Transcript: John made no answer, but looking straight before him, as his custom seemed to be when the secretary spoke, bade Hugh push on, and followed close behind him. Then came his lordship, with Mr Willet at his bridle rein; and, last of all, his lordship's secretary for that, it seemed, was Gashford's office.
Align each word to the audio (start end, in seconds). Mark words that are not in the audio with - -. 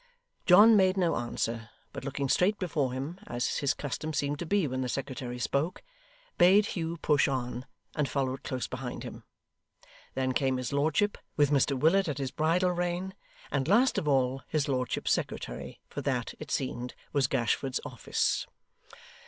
John 0.47 0.75
made 0.75 0.97
no 0.97 1.15
answer, 1.15 1.69
but 1.93 2.03
looking 2.03 2.27
straight 2.27 2.57
before 2.57 2.91
him, 2.91 3.19
as 3.27 3.57
his 3.59 3.75
custom 3.75 4.13
seemed 4.13 4.39
to 4.39 4.47
be 4.47 4.65
when 4.67 4.81
the 4.81 4.89
secretary 4.89 5.37
spoke, 5.37 5.83
bade 6.39 6.65
Hugh 6.73 6.97
push 7.03 7.27
on, 7.27 7.67
and 7.95 8.09
followed 8.09 8.41
close 8.41 8.65
behind 8.65 9.03
him. 9.03 9.25
Then 10.15 10.31
came 10.33 10.57
his 10.57 10.73
lordship, 10.73 11.19
with 11.37 11.51
Mr 11.51 11.77
Willet 11.79 12.07
at 12.07 12.17
his 12.17 12.31
bridle 12.31 12.71
rein; 12.71 13.13
and, 13.51 13.67
last 13.67 13.99
of 13.99 14.07
all, 14.07 14.41
his 14.47 14.67
lordship's 14.67 15.11
secretary 15.11 15.79
for 15.87 16.01
that, 16.01 16.33
it 16.39 16.49
seemed, 16.49 16.95
was 17.13 17.27
Gashford's 17.27 17.79
office. 17.85 18.47